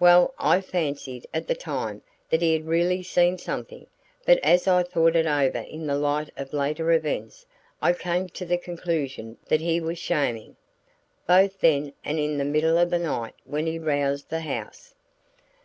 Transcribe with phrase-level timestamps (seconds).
[0.00, 3.86] "Well, I fancied at the time that he had really seen something,
[4.26, 7.46] but as I thought it over in the light of later events
[7.80, 10.56] I came to the conclusion that he was shamming,
[11.24, 14.96] both then and in the middle of the night when he roused the house."